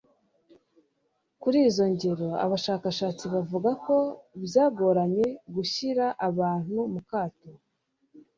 [1.41, 3.95] kuri izo ngero, abashakashatsi bavuga ko
[4.45, 7.49] byagoranye gushyira abantu mu kato